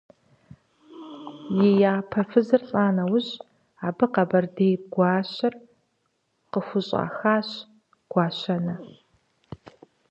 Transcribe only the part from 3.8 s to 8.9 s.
абы къэбэрдей гуащэр къыхущӀахащ– Гуащэнэ.